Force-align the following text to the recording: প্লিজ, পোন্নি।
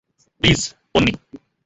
প্লিজ, 0.39 0.61
পোন্নি। 0.91 1.11